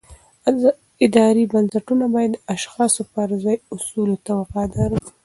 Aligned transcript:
اداري 1.05 1.43
بنسټونه 1.51 2.05
باید 2.15 2.31
د 2.37 2.41
اشخاصو 2.55 3.01
پر 3.13 3.27
ځای 3.43 3.57
اصولو 3.75 4.15
ته 4.25 4.31
وفادار 4.39 4.89
وي 4.95 5.09